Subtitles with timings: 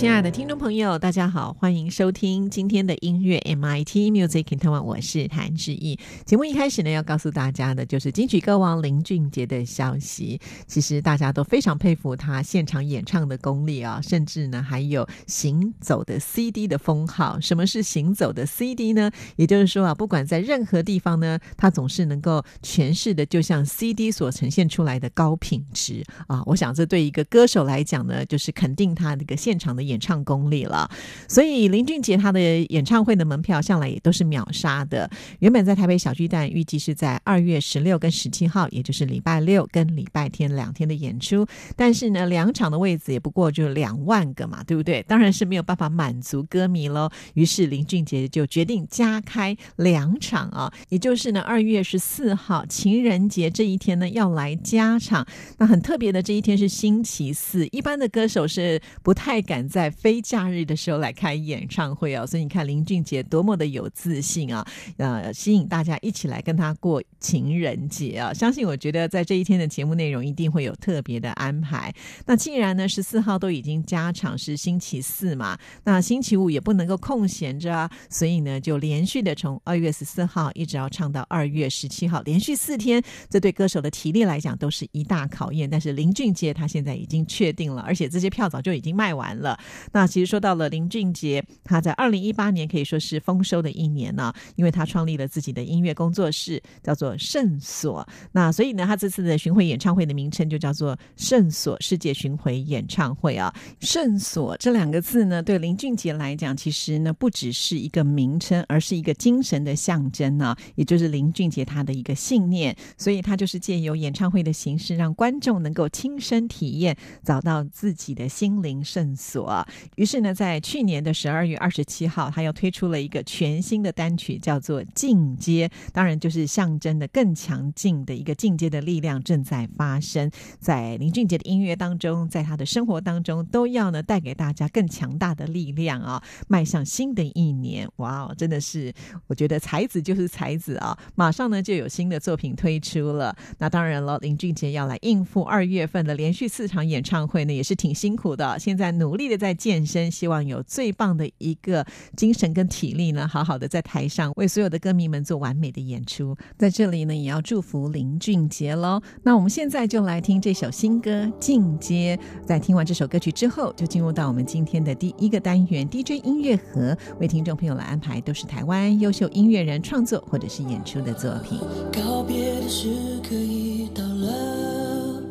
[0.00, 5.98] 亲爱的听众朋友，大家好，欢迎收听今天的音乐 MIT Music in Taiwan，我是谭志毅。
[6.24, 10.40] 节目一开始呢，要告诉大家的就是金曲歌王林俊杰的消息。
[10.66, 17.38] 其实大家都非常佩服他现场演唱的功力啊，甚至呢还有行走的 CD 的封号。
[17.38, 19.10] 什么是行走的 CD 呢？
[19.36, 26.42] 也就是说啊，不管在任何地方呢，他总是能够诠释的，就像 CD 所呈现出来的高品质啊。
[26.46, 29.89] 我想这对一个歌手来讲呢，就是肯定他那个现场的。
[29.90, 30.88] 演唱功力了，
[31.28, 35.10] 所以林俊杰他的演唱会的门票向来也都是秒杀的。
[35.40, 41.44] 原本在台北小巨蛋预计是在二月十六跟十七号，也就是礼拜六跟礼拜天两天的演出，
[41.76, 45.02] 但是呢，两场的位置也不过就两万个嘛，对不对？
[45.08, 47.10] 当然是没有办法满足歌迷喽。
[47.34, 55.26] 于是林俊杰就决定加开两场啊，也就是呢，二月十四号情人节这一天呢要来加场。
[55.58, 64.62] 那很特别的这一天是星期四，一般的歌手是不太敢在在非假日的时候来开演唱会哦，所以你看林俊杰多么的有自信啊！
[64.98, 68.30] 呃，吸引大家一起来跟他过情人节啊！
[68.34, 71.90] 相信我觉得在这一天的节目内容一定会有特别的安排。
[72.26, 85.70] 那既然呢十四号都已经加场是星期四嘛，那星期五也不能够空闲着啊，所以呢就连续的从二月十四号一直要唱到二月十七号，连续四天，这对歌手的体力来讲都是一大考验。
[85.70, 89.58] 但是林俊杰他现在已经确定了，而且这些票早就已经卖完了。
[89.92, 98.06] 那其实说到了林俊杰，他在二零一八年可以说是丰收的一年呢，因为他创立了自己的音乐工作室，叫做圣所。
[98.32, 103.54] 那所以呢，他这次的巡回演唱会的名称就叫做圣所世界巡回演唱会啊。
[103.80, 112.76] 圣所这两个字呢，对林俊杰来讲，其实呢不只是一个名称，而是一个精神的象征呢，也就是林俊杰他的一个信念。
[112.96, 119.59] 所以他就是借由演唱会的形式，让观众能够亲身体验，找到自己的心灵圣所。
[119.96, 136.22] 于是呢，在去年的十二月二十七号，他又推出了一个全新的单曲，叫做《进阶》，当然就是象征的更强劲的一个进阶的力量正在发生在林俊杰的音乐当中，在他的生活当中，都要呢带给大家更强大的力量啊！
[136.48, 138.92] 迈向新的一年，哇哦，真的是
[139.26, 140.98] 我觉得才子就是才子啊！
[141.14, 143.34] 马上呢就有新的作品推出了。
[143.58, 148.58] 那当然了，林俊杰要来应付二月份的连续四场演唱会呢，也是挺辛苦的。
[148.58, 149.56] 现在努力的在。
[149.60, 151.84] 健身，希望有最棒的一个
[152.16, 156.36] 精神跟体力呢，好好的在台上为所有的歌迷们做完美的演出。
[156.56, 159.02] 在这里呢，也要祝福林俊杰喽。
[159.22, 162.18] 那我们现在就来听这首新歌《进阶》。
[162.46, 171.58] 在听完这首歌曲之后，就进入到我们今天的第一个单元 DJ 音乐盒，为听众朋友来安排都是台湾优秀音乐人创作或者是演出的作品。
[171.92, 172.88] 告别的时
[173.28, 175.22] 刻已到了，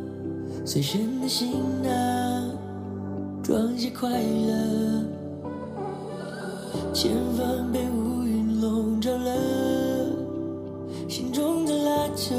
[0.66, 1.50] 随身的行
[1.82, 2.09] 囊。
[3.50, 5.04] 装些快乐，
[6.94, 9.34] 前方被乌云笼罩了，
[11.08, 12.36] 心中的拉扯，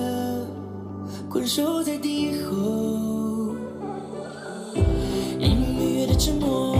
[1.28, 3.56] 困守在地后。
[5.40, 6.76] 隐隐约约的沉默，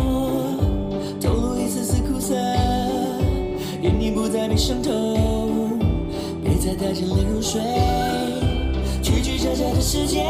[1.21, 2.33] 透露一丝丝苦涩，
[3.83, 4.93] 愿你不再被伤透，
[6.41, 7.61] 别再带着泪入睡。
[9.03, 10.25] 曲曲折折的世界，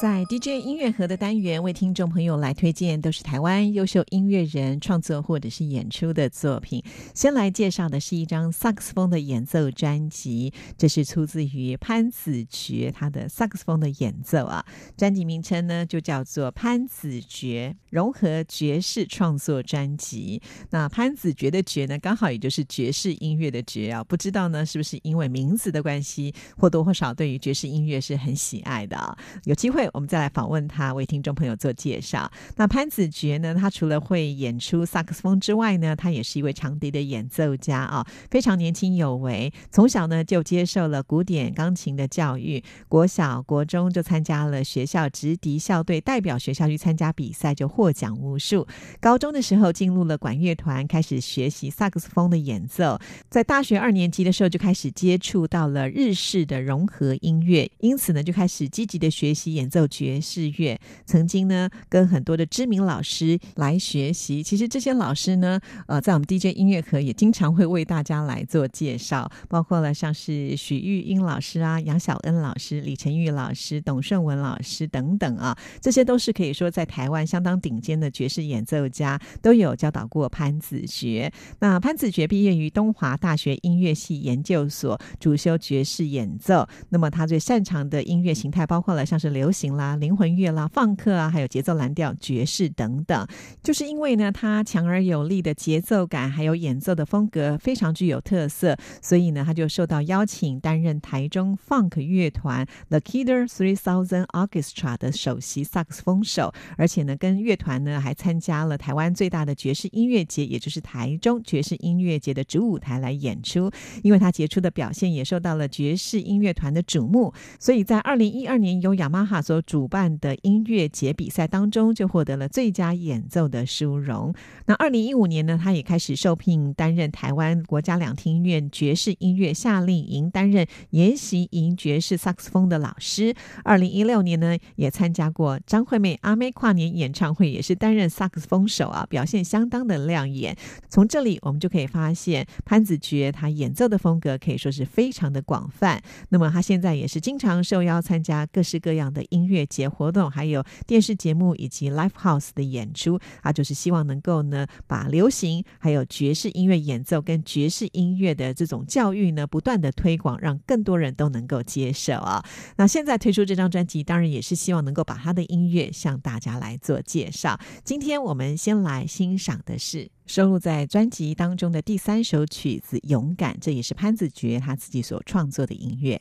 [0.00, 6.80] 在 DJ 音乐盒的单元，为听众朋友来推荐都是台湾优秀音乐人创作或者是演出的作品。
[7.14, 14.64] 先来介绍的是一张萨克斯风的演奏专辑，这是出自于潘子爵他的萨克斯风的演奏啊。
[14.96, 20.40] 专辑名称呢就叫做潘子爵融合爵士创作专辑。
[20.70, 24.04] 那潘子爵的爵呢，刚好也就是爵士音乐的爵啊。
[24.04, 29.18] 不知道呢是不是因为名字的关系，或多或少对于爵士音乐是很喜爱的啊。
[29.42, 32.30] 有机会我们再来访问他，为听众朋友做介绍。
[32.56, 39.52] 那潘子爵呢，他除了会演出萨克斯风之外呢，他也是一位长笛的演奏家啊，非常年轻有为。
[39.70, 48.66] 从小呢就接受了古典钢琴的教育，国小、国中就参加了学校直笛校队，代表学校去参加比赛，就获奖无数。
[49.00, 52.98] 高中的时候进入了管乐团，开始学习萨克斯风的演奏。
[53.28, 60.78] 在大学二年级的时候就开始接触到了日式的融合音乐，因此呢就开始积极的学习演奏有爵士乐。
[61.06, 81.32] 曾经呢跟很多的知名老师来学习，其实这些老师呢，呃，在我们 DJ 音乐盒也经常会为大家来做介绍，包括了像是许玉英老师啊、杨小恩老师、李晨玉老师、董顺文老师等等啊，这些都是可以说在台湾相当顶尖的爵士演奏家，都有教导过潘子爵。
[81.60, 86.68] 那潘子爵毕业于东华大学音乐系研究所，主修爵士演奏。
[86.88, 93.26] 那么他最擅长的音乐形态包括了像是流行啦、灵魂乐啦、放克啊，还有节奏蓝调、爵士等等。
[93.62, 113.70] 就是因为呢，他强而有力的节奏感，还有演奏的风格非常具有特色，所以呢，他就受到邀请担任台中 Funk 乐团 The Kidder Three Thousand Orchestra 的首席萨克斯风手，而且呢，跟乐团呢还参加了台湾最大的爵士音乐节，也就是台中爵士音乐节的主舞台来演出。
[114.02, 124.34] 因为他杰出的表现，也受到了爵士音乐团的瞩目，所以在二零一二年由雅马哈所主办的音乐节比赛当中，就获得了最佳演奏的殊荣。
[124.66, 133.34] 那二零一五年呢，他也开始受聘担任台湾国家两厅院爵士音乐夏令营担任研习营爵士萨克斯风的老师。
[133.64, 140.56] 二零一六年呢，也参加过张惠妹阿妹跨年演唱会，也是担任萨克斯风手啊，表现相当的亮眼。
[140.88, 146.00] 从这里我们就可以发现，潘子爵他演奏的风格可以说是非常的广泛。
[146.28, 162.44] 那么他现在也是经常受邀参加各式各样的音乐节活动，还有电视节目以及 live house 的演出啊，就是希望能够呢把流行还有爵士音乐演奏跟爵士音乐的这种教育呢不断的推广，让更多人都能够接受啊。
[162.76, 167.58] 那现在推出这张专辑，当然也是希望能够把他的音乐向大家来做介绍。
[167.82, 170.10] 今天我们先来欣赏的是。
[170.28, 176.20] 收录在专辑当中的第三首曲子《勇敢》，这也是潘子爵他自己所创作的音乐。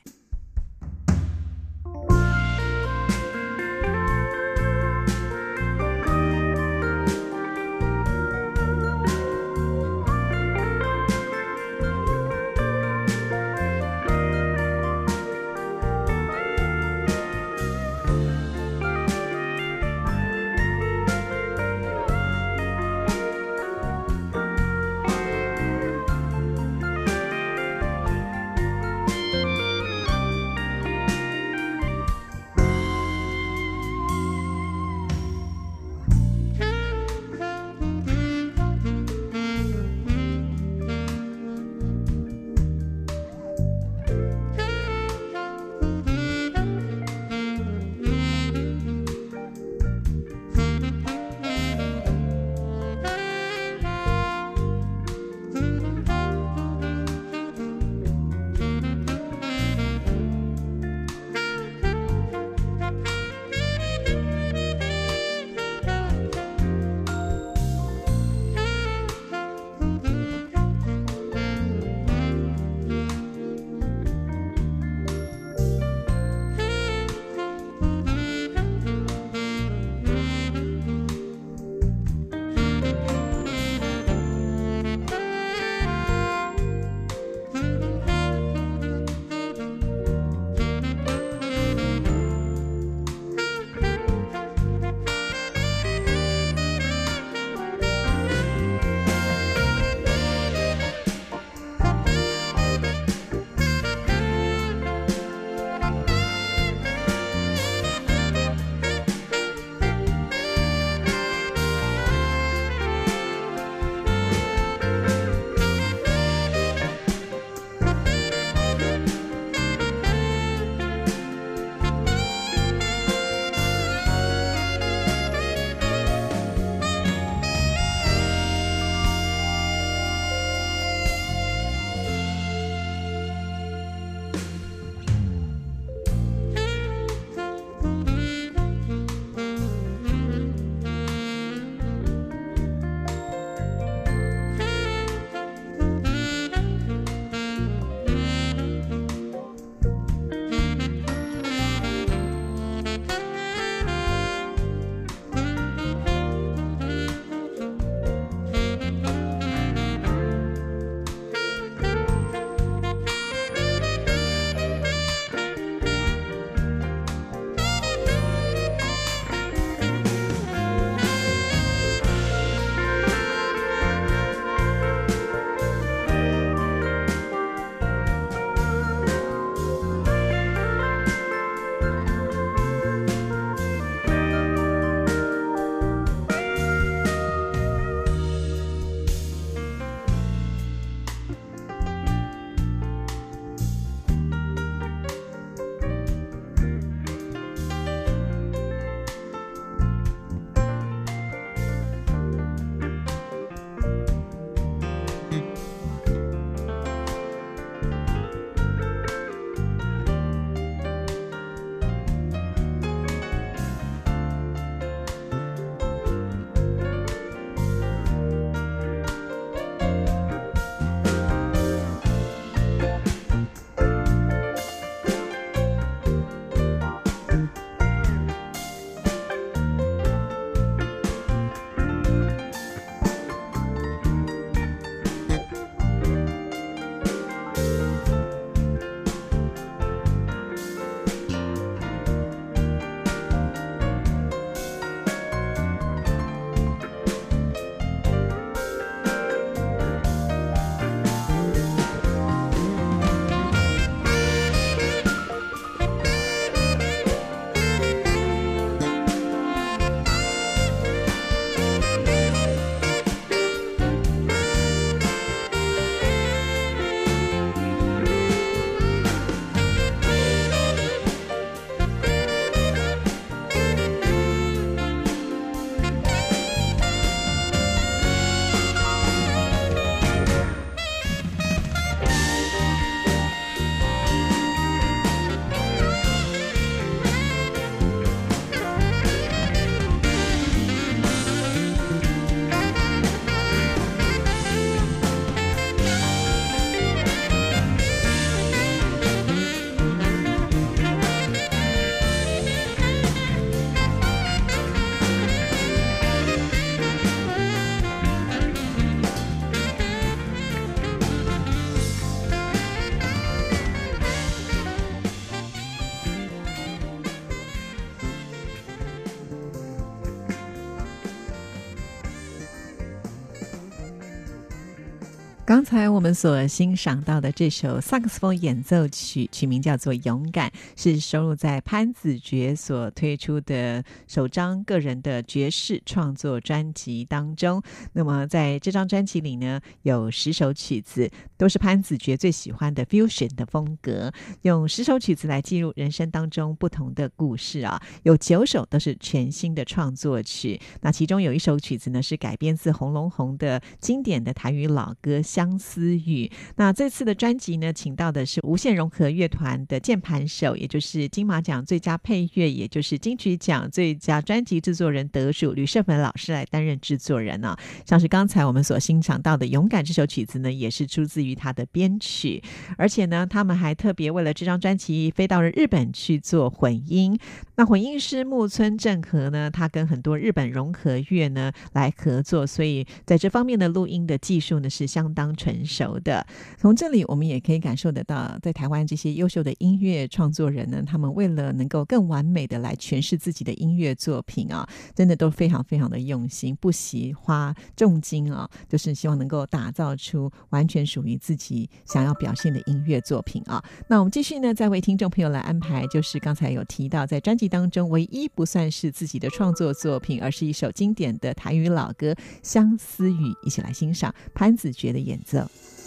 [325.67, 337.61] 才我们所欣赏到的这首萨克斯风演奏曲，曲名叫做《勇敢》，是收录在潘子爵所推出的首张个人的爵士创作专辑当中。
[337.91, 344.09] 那么在这张专辑里呢，有十首曲子，都是潘子爵最喜欢的 fusion 的风格，
[344.43, 347.81] 用十首曲子来记录人生当中不同的故事啊。
[348.03, 355.21] 有九首都是全新的创作曲，那其中有一首曲子呢，是改编自红龙红的经典的台语老歌。
[355.21, 356.31] 相思雨。
[356.55, 367.55] 那这次的专辑呢，请到的是无限融合乐团的键盘手，也就是金马奖最佳配乐，也就是金曲奖最佳专辑制作人得主吕胜粉老师来担任制作人呢。
[367.85, 372.43] 像是刚才我们所欣赏到的《勇敢》这首曲子呢，也是出自于他的编曲，
[372.77, 377.17] 而且呢，他们还特别为了这张专辑飞到了日本去做混音。
[377.55, 385.27] 那混音师木村正和呢，他跟很多日本融合乐呢来合作，所以在这方面的录音的技术呢是相当。
[385.47, 386.27] 成熟的，
[386.57, 403.63] 从这里我们也可以感受得到，在台湾这些优秀的音乐创作人呢，他们为了能够更完美的来诠释自己的音乐作品啊，真的都非常非常的用心，不惜花重金啊，就是希望能够打造出完全属于自己想要表现的音乐作品啊。
[403.87, 412.11] 那我们继续呢，再为听众朋友来安排，就是刚才有提到，在专辑当中唯一不算是自己的创作作品，而是一首经典的台语老歌
[412.43, 414.97] 《相思雨》，一起来欣赏潘子爵的。
[414.97, 415.36] 演奏。
[415.37, 415.86] love.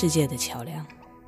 [0.00, 0.69] 世界的桥梁。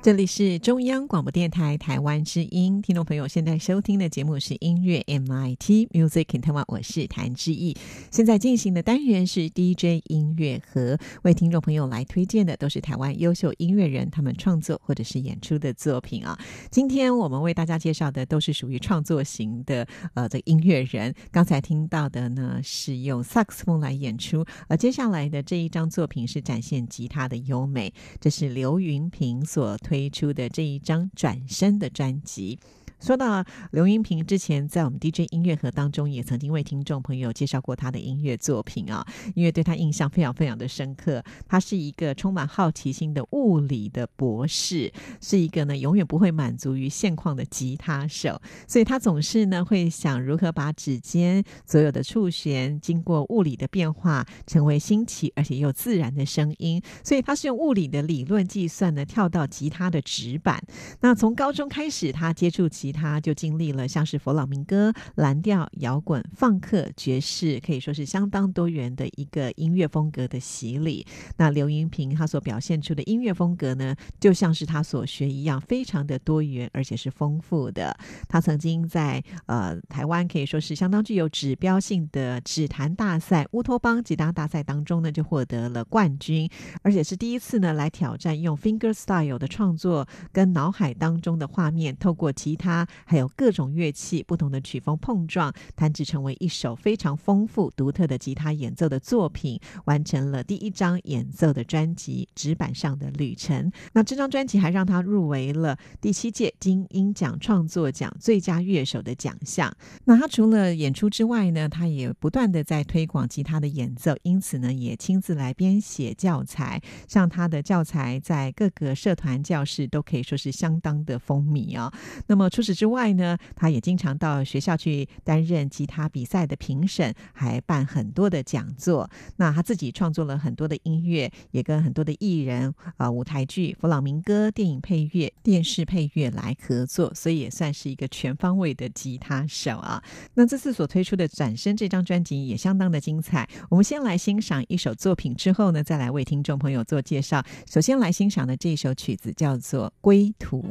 [0.03, 7.77] 这里是中央广播电台台湾之音，听众朋友现在收听的节目是音乐 MIT Music in Taiwan，我是谭志毅。
[8.11, 16.37] 现在进行的单元是 DJ 音乐盒，为听众朋友来推荐的都是台湾优秀音乐人他们创作或者是演出的作品啊。
[16.69, 21.15] 今天我们为大家介绍的都是属于创作型的呃这音乐人。
[21.31, 32.57] 刚才听到的呢是用萨克斯风来演出，而接下来的这一张作品是展现吉他的优美，这是刘云平所推推出的这一张《转身》的专辑。
[33.03, 41.21] 说到刘云平，之前在我们 DJ 音乐盒当中也曾经为听众朋友介绍过他的音乐作品啊，因为对他印象非常非常的深刻。
[41.45, 44.89] 他是一个充满好奇心的物理的博士，
[45.19, 56.81] 是一个呢永远不会满足于现况的吉他手，所以他总是呢会想如何把指尖所有的触弦经过物理的变化，成为新奇而且又自然的声音。
[57.03, 60.63] 所以他是用物理的理论计算呢，跳到吉他的指板。
[61.01, 71.05] 那从高中开始，他接触吉他就经历了像是佛朗明哥、蓝调、摇滚、放克、爵士，可以说是相当多元的一个音乐风格的洗礼。
[71.35, 77.97] 那刘云平他所表现出的音乐风格呢，就像是他所学一样，非常的多元而且是丰富的。
[78.29, 86.47] 他曾经在呃台湾可以说是相当具有指标性的指弹大赛乌托邦吉他大赛当中呢，就获得了冠军，
[86.83, 103.69] 而且是第一次呢来挑战用 finger style 的创作，跟脑海当中的画面透过吉他还有各种乐器不同的曲风碰撞，弹制成为一首非常丰富独特的吉他演奏的作品，完成了第一张演奏的专辑《纸板上的旅程》。
[103.93, 109.71] 那这张专辑还让他入围了第七届金鹰奖创作奖最佳乐手的奖项。
[110.05, 116.81] 那他除了演出之外呢，他也不断的在推广吉他的演奏，因此呢，也亲自来编写教材。
[117.07, 121.93] 像他的教材在各个社团教室都可以说是相当的风靡啊、
[122.27, 129.09] 那么出此之外呢，他也经常到学校去担任吉他比赛的评审，还办很多的讲座。
[129.37, 140.01] 那他自己创作了很多的音乐，也跟很多的艺人啊、舞台剧、弗朗明哥、电影配乐、电视配乐来合作，所以也算是一个全方位的吉他手啊。
[140.35, 143.47] 那这次所推出的《转身》这张专辑也相当的精彩。
[143.69, 147.43] 我们先来欣赏一首作品，之后呢，再来为听众朋友做介绍。
[147.69, 150.61] 首先来欣赏的这首曲子叫做《归途》。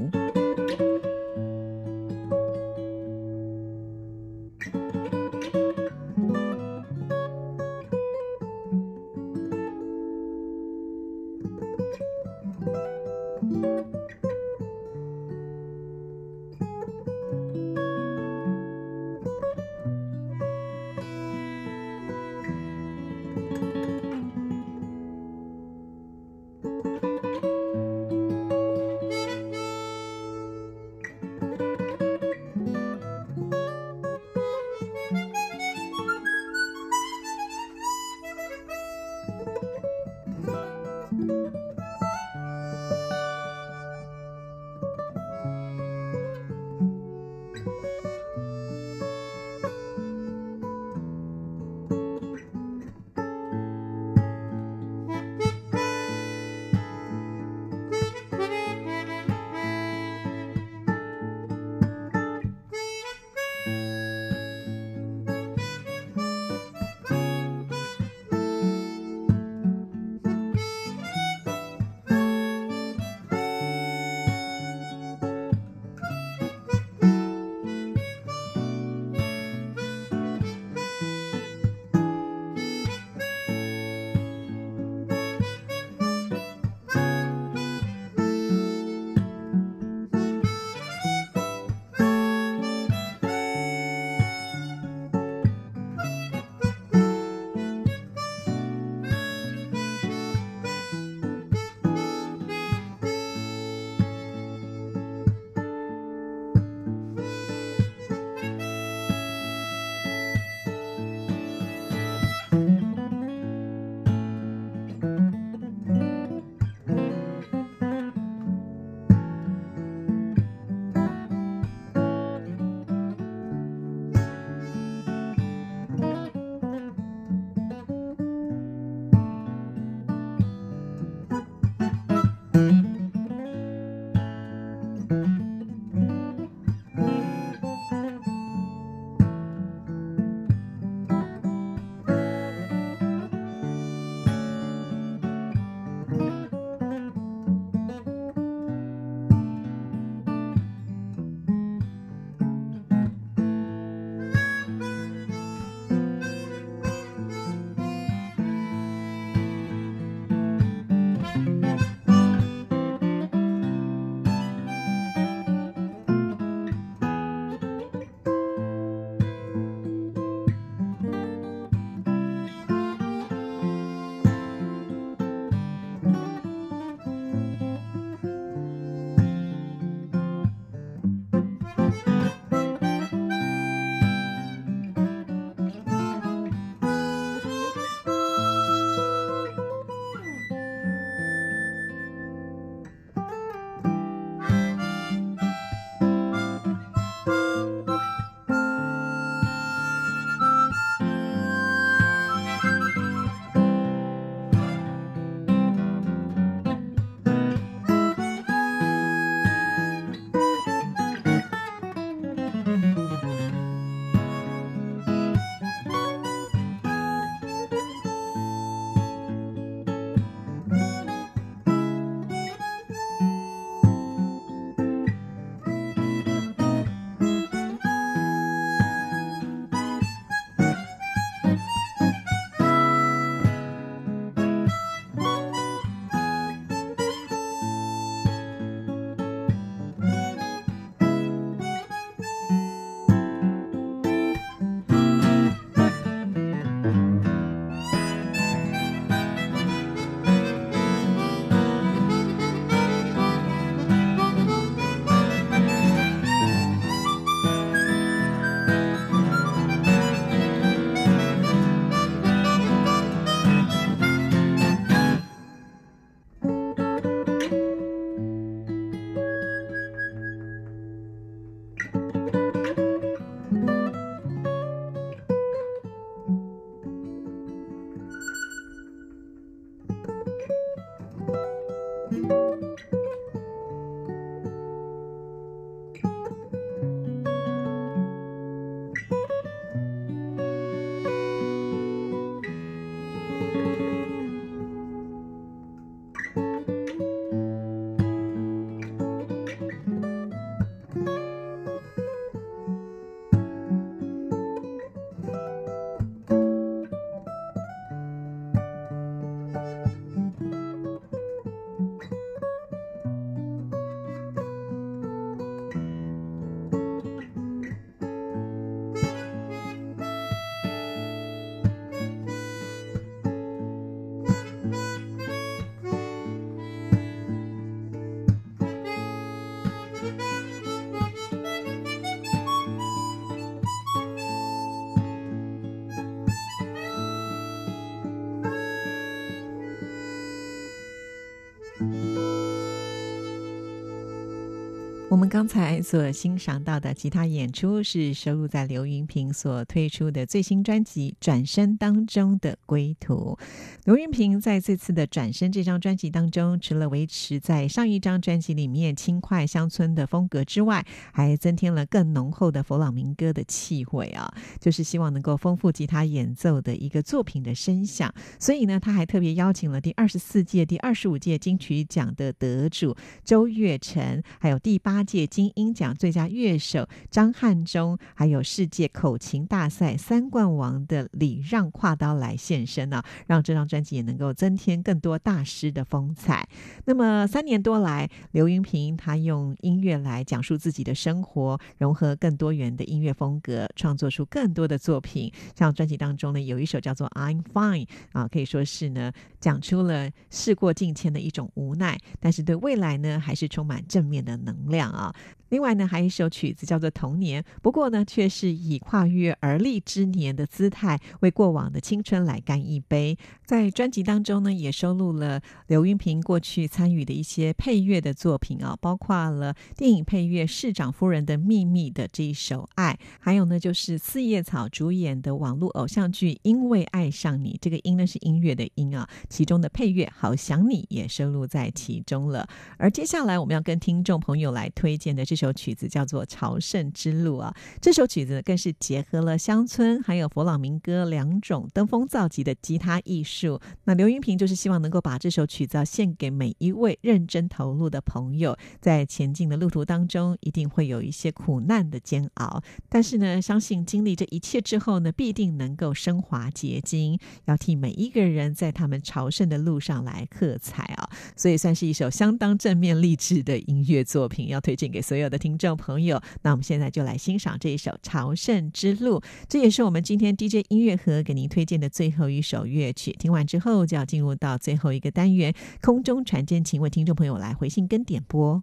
[345.13, 353.39] 我们刚才所欣赏到的吉他演出是收录在刘云平所推出的最新专辑《转身》当中的《归途》。
[353.85, 368.11] 刘云平在这次的《转身》这张专辑当中，除了维持在上一张专辑里面轻快乡村的风格之外，还增添了更浓厚的佛朗明哥的气味啊，就是希望能够丰富吉他演奏的一个作品的声响。
[368.39, 375.02] 所以呢，他还特别邀请了第二十四届、第二十五届金曲奖的得主周月成，还有第八。
[375.03, 386.49] 届金鹰奖最佳乐手张汉忠，还有世界口琴大赛三冠王的李让跨刀来现身呢，让这张专辑也能够增添更多大师的风采。
[386.85, 395.33] 那么三年多来，刘云平他用音乐来讲述自己的生活，融合更多元的音乐风格，创作出更多的作品。
[395.57, 404.92] 像专辑当中呢，有一首叫做《I'm Fine》啊，可以说是呢，讲出了事过境迁的一种无奈，但是对未来呢，还是充满正面的能量。
[404.93, 405.13] 啊，
[405.53, 413.15] 另外呢，还有一首曲子叫做《童年》，不过呢，却是以跨越而立之年的姿态，为过往的青春来干一杯。
[413.45, 432.49] 在专辑当中呢，也收录了刘云平过去参与的一些配乐的作品啊，包括了电影配乐《市长夫人的秘密》的这一首《爱》，还有呢，就是四叶草主演的网络偶像剧《因为爱上你》，这个“音”呢是音乐的“音”啊，其中的配乐《好想你》也收录在其中了。
[432.79, 434.63] 而接下来我们要跟听众朋友来。
[434.75, 443.61] 推荐的这首首曲子叫做《朝圣之路》啊，这首曲子更是结合了乡村还有佛朗明哥两种登峰造极的吉他艺术。
[443.85, 461.09] 那刘云平就是希望能够把这首曲子献给每一位认真投入的朋友，在前进的路途当中，一定会有一些苦难的煎熬，但是呢，相信经历这一切之后呢，必定能够升华结晶，要替每一个人在他们朝圣的路上来喝彩啊！
[461.35, 464.77] 所以算是一首相当正面励志的音乐作品，要推。
[464.83, 466.21] 荐给所有的听众朋友。
[466.43, 469.19] 那我们现在就来欣赏这一首《朝圣之路》，
[469.49, 473.11] 这也是我们今天 DJ 音乐盒给您推荐的最后一首乐曲。
[473.13, 478.63] 听完之后，就要进入到最后一个单元——空中传真，请为听众朋友来回信跟点播。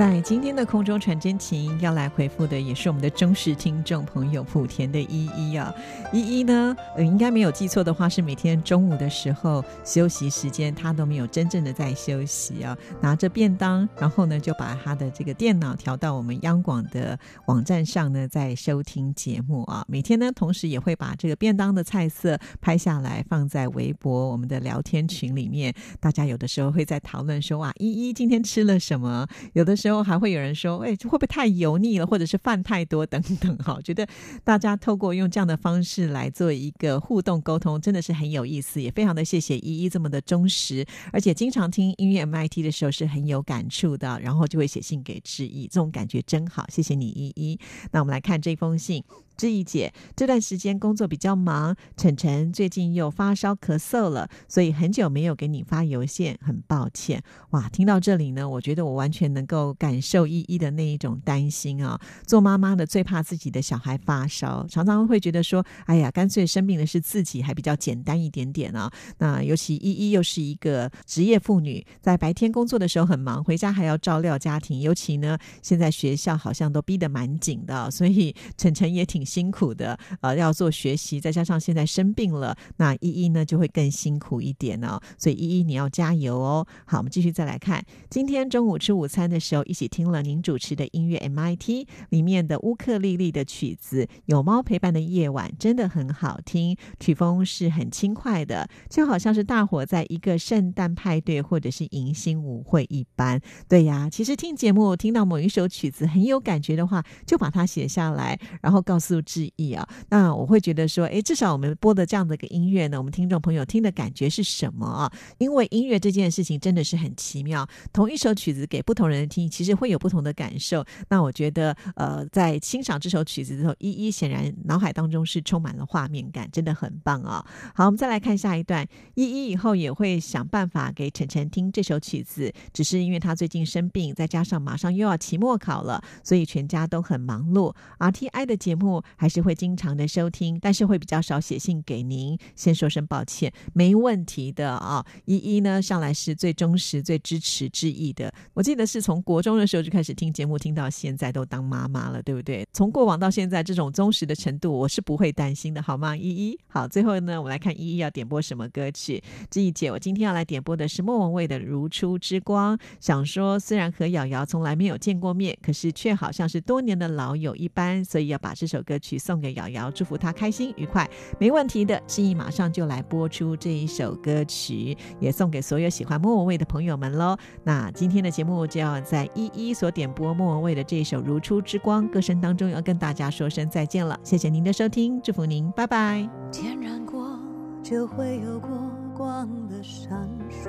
[0.00, 5.70] 在今天的空中传真情要来回复的也是我们的忠实听众朋友莆田的依依啊，
[6.10, 29.89] 依依呢，呃，应该没有记错的话，是每天中午的时候休息时间，他都没有真正的在休息啊，拿着便当，然后呢就把他的这个电脑调到我们央广的网站上呢，在收听节目啊，每天呢，同时也会把这个便当的菜色拍下来放在微博我们的聊天群里面，大家有的时候会在讨论说哇，依依今天吃了什么，有的时候。
[29.90, 34.06] 之后还会有人说：“哎，会不会太油腻了，或者是饭太多等等？”哈， 觉得
[34.44, 47.58] 大家透过用这样的方式来做一个互动沟通，真的是很有意思，也非常的谢谢依依这么的忠实，而且经常听音乐 MIT 的时候是很有感触的，然后就会写信给致意，这种感觉真好，谢谢你依依。
[47.90, 49.02] 那我们来看这封信。
[49.40, 57.22] 志怡姐这段时间工作比较忙，晨晨最近又发烧咳嗽了，所以很久没有给你发邮件，很抱歉。
[57.52, 61.98] 哇，听到这里呢，我觉得我完全能够感受依依的那一种担心啊。
[62.26, 68.92] 做妈妈的最怕自己的小孩发烧，常常会觉得说，哎呀，干脆生病的是自己，还比较简单一点点啊。
[69.16, 79.24] 那尤其依依又是一个职业妇女，在白天工作的时候很忙，回家还要照料家庭，尤其呢，现在学校好像都逼得蛮紧的，所以晨晨也挺。
[79.30, 85.00] 辛苦的，呃，要做学习，再加上现在生病了，那依依呢就会更辛苦一点哦。
[85.16, 86.66] 所以依依你要加油哦。
[86.84, 103.40] 好，我们继续再来看，今天中午吃午餐的时候，一起听了您主持的音乐 MIT 里面的乌克丽丽的曲子，有猫陪伴的夜晚真的很好听，曲风是很轻快的，就好像是大伙在一个圣诞派对或者是迎新舞会一般。
[103.68, 109.09] 对呀，其实听节目听到某一首曲子很有感觉的话，就把它写下来，然后告诉。
[109.22, 115.10] 致意啊，那我会觉得说，哎，至少我们播的这样的一个音乐呢，我们听众朋友听的感觉是什么啊？
[115.38, 120.84] 因为音乐这件事情真的是很奇妙，同一首曲子给不同人听，其实会有不同的感受。
[121.08, 127.42] 那我觉得，呃，在欣赏这首曲子之后，依依显然脑海当中是充满了画面感，真的很棒啊！
[127.74, 137.74] 好，我们再来看下一段，依依以后也会想办法给晨晨听这首曲子，只是因为他最近生病，再加上马上又要期末考了，所以全家都很忙碌。
[137.98, 138.99] RTI 的节目。
[139.16, 142.38] 还是会经常的收听，但是会比较少写信给您。
[142.54, 145.04] 先说声抱歉，没问题的啊。
[145.24, 148.32] 依依呢，上来是最忠实、最支持之意的。
[148.52, 152.66] 我记得是从国中的时候就开始听节目，听到现在都当妈妈了，对不对？
[152.72, 156.16] 从过往到现在，这种忠实的程度，我是不会担心的，好吗？
[156.16, 156.88] 依依，好。
[156.88, 159.22] 最后呢，我们来看依依要点播什么歌曲。
[159.48, 162.76] 志毅姐，我今天要来点播的是莫文蔚的《如初之光》。
[162.98, 168.80] 想说，虽然和瑶瑶从来没有见过面，可是却好像是多年的老友一般，所以要把这首。
[168.90, 172.02] 歌曲送给瑶瑶，祝福她开心愉快，没问题的。
[172.08, 177.36] 心意马上就来播出这一首歌曲，也送给所有喜欢莫文蔚的朋友们喽。
[177.62, 184.18] 那今天的节目就要在一一所点播莫文蔚的这一首《如初之光》歌声当中，要跟大家说声再见了。
[184.24, 186.28] 谢谢您的收听，祝福您，拜拜。
[186.50, 187.38] 点燃过，
[187.84, 188.70] 就会有过
[189.16, 190.68] 光的闪烁，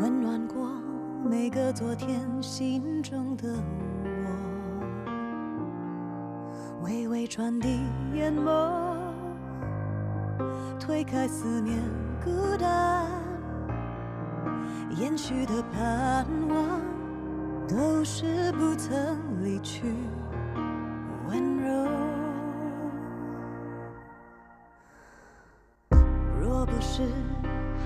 [0.00, 0.56] 温暖过。
[1.28, 3.85] 每个昨天心中的我，
[6.86, 7.80] 微微传递
[8.14, 8.70] 眼眸，
[10.78, 11.76] 推开思念
[12.24, 13.10] 孤单，
[14.96, 16.80] 延续的盼望，
[17.66, 19.82] 都是不曾离去
[21.28, 21.88] 温柔。
[26.40, 27.02] 若不是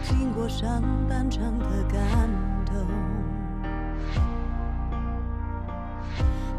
[0.03, 2.50] 经过上半场的感动。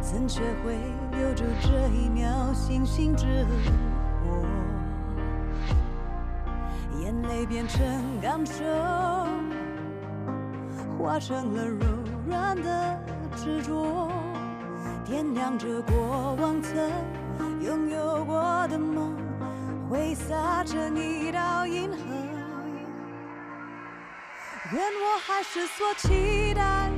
[0.01, 0.75] 怎学会
[1.11, 4.43] 留住这一秒星星之火？
[6.99, 7.79] 眼泪变成
[8.19, 8.63] 感受，
[10.97, 11.85] 化成了柔
[12.27, 12.99] 软的
[13.35, 14.11] 执着，
[15.05, 16.91] 点亮着过往曾
[17.61, 19.15] 拥有过的梦，
[19.89, 21.97] 挥洒成一道银河。
[24.73, 26.90] 愿我还是所期待。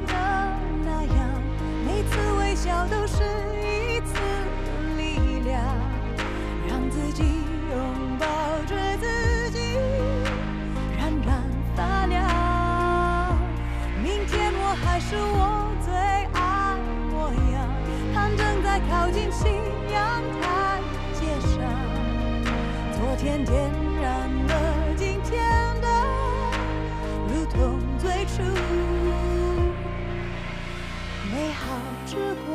[2.64, 3.18] 笑都是
[3.62, 4.16] 一次
[4.96, 5.62] 力量
[6.66, 7.22] 让自己
[7.70, 8.26] 拥抱
[8.66, 9.76] 着自己
[10.98, 11.44] 冉冉
[11.76, 13.38] 发亮
[14.02, 15.94] 明天我还是我最
[16.32, 16.78] 爱
[17.12, 17.68] 模样
[18.14, 19.52] 攀登在靠近信
[19.92, 20.80] 仰台
[21.12, 21.60] 阶上
[22.94, 23.54] 昨天点
[24.02, 25.44] 燃了今天
[25.82, 25.88] 的
[27.28, 29.04] 如同最初。
[31.34, 32.53] 美好之光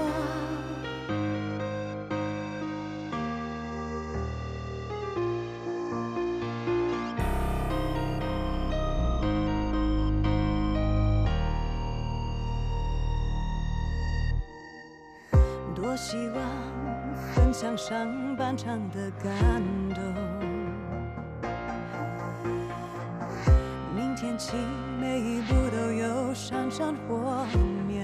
[16.01, 16.37] 希望
[17.35, 19.61] 分享上半场的感
[19.93, 20.01] 动。
[23.97, 24.57] 明天起
[25.01, 27.45] 每一步都有闪闪火
[27.89, 27.99] 苗，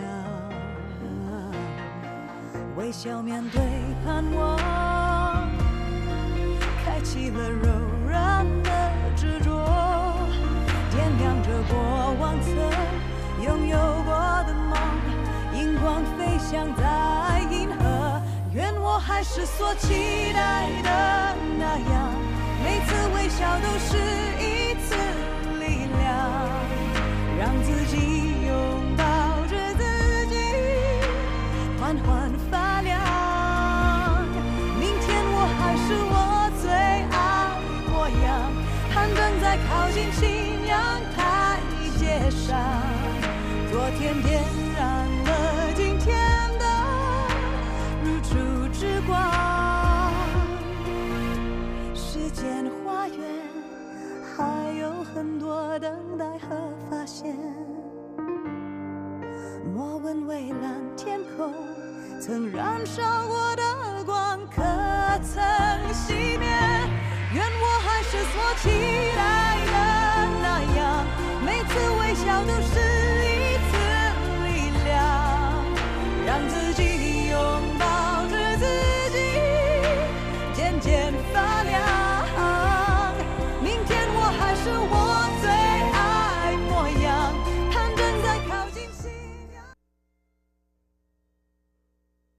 [2.77, 3.63] 微笑面对
[4.05, 4.59] 盼望，
[6.85, 7.71] 开启了柔
[8.09, 8.71] 软的
[9.15, 9.55] 执着，
[10.91, 11.79] 点亮着过
[12.21, 12.53] 往曾
[13.45, 14.13] 拥有过
[14.49, 14.75] 的梦。
[15.55, 16.83] 荧光飞翔在，
[18.95, 22.15] 我还是所期待的那样，
[22.63, 23.99] 每次微笑都是
[24.39, 24.95] 一次
[25.59, 26.07] 力量，
[27.37, 27.97] 让自己
[28.47, 29.03] 拥抱
[29.51, 29.83] 着自
[30.29, 30.37] 己，
[31.81, 33.03] 缓缓发亮。
[34.79, 37.59] 明天我还是我最爱。
[37.91, 38.31] 模样，
[38.93, 40.79] 攀登在靠近信仰
[41.17, 41.59] 台
[41.99, 42.57] 阶上，
[43.73, 44.41] 昨天点
[55.47, 56.57] 我等待和
[56.89, 57.37] 发现，
[59.75, 61.53] 莫问蔚蓝天空
[62.19, 64.63] 曾燃烧过的光，可
[65.23, 65.45] 曾
[65.93, 66.49] 熄灭？
[67.35, 68.71] 愿我还是所期
[69.15, 69.21] 待
[69.67, 69.73] 的
[70.41, 70.47] 那
[70.79, 71.05] 样，
[71.45, 72.81] 每次微笑都是
[73.21, 73.73] 一次
[74.45, 74.49] 力
[74.85, 74.93] 量。
[76.25, 76.64] 让自。